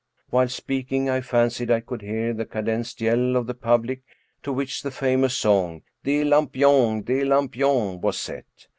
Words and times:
While 0.31 0.47
speaking, 0.49 1.11
I 1.11 1.21
fancied 1.21 1.69
I 1.69 1.79
could 1.81 2.01
hear 2.01 2.33
that 2.33 2.49
cadenced 2.49 3.01
yell 3.01 3.35
of 3.35 3.45
the 3.45 3.53
public 3.53 4.01
to 4.41 4.51
which 4.51 4.81
the 4.81 4.89
famous 4.89 5.37
song," 5.37 5.83
Des 6.03 6.23
lampions, 6.23 7.05
des 7.05 7.23
lam 7.23 7.47
pions" 7.49 8.01
was 8.01 8.17
set. 8.17 8.65